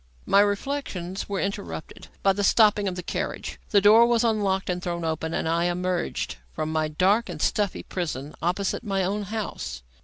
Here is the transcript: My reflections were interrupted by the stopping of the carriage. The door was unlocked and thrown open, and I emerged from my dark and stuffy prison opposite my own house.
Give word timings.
My 0.25 0.39
reflections 0.39 1.29
were 1.29 1.39
interrupted 1.39 2.07
by 2.23 2.33
the 2.33 2.43
stopping 2.43 2.87
of 2.87 2.95
the 2.95 3.03
carriage. 3.03 3.59
The 3.69 3.81
door 3.81 4.07
was 4.07 4.23
unlocked 4.23 4.67
and 4.67 4.81
thrown 4.81 5.05
open, 5.05 5.31
and 5.31 5.47
I 5.47 5.65
emerged 5.65 6.37
from 6.53 6.71
my 6.71 6.87
dark 6.87 7.29
and 7.29 7.39
stuffy 7.39 7.83
prison 7.83 8.33
opposite 8.41 8.83
my 8.83 9.03
own 9.03 9.25
house. 9.25 9.83